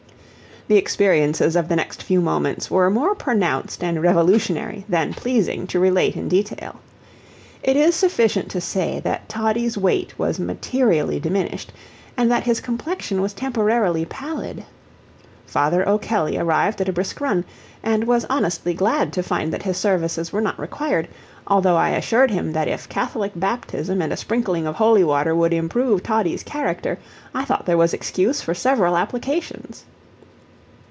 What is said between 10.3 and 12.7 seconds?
materially diminished, and that his